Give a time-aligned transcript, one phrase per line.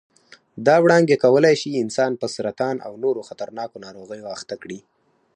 [0.67, 4.79] دا وړانګې کولای شي انسان په سرطان او نورو خطرناکو ناروغیو اخته کړي.